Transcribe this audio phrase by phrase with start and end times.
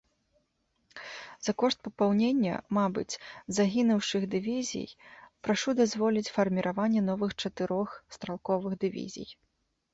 [1.47, 3.19] За кошт папаўнення, мабыць,
[3.59, 4.95] загінуўшых дывізій,
[5.49, 9.29] прашу дазволіць фарміраванне новых чатырох стралковых дывізій.